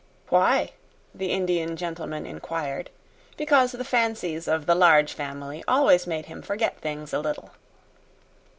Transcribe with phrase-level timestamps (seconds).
[0.29, 0.71] "Why?"
[1.13, 2.89] the Indian gentleman inquired,
[3.37, 7.51] because the fancies of the Large Family always made him forget things a little.